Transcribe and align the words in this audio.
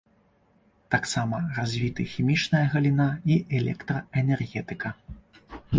Таксама 0.95 1.41
развіты 1.59 2.07
хімічная 2.15 2.65
галіна 2.75 3.09
і 3.35 3.41
электраэнергетыка. 3.61 4.89